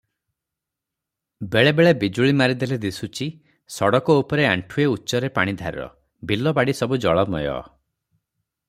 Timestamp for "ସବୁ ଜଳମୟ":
6.83-7.47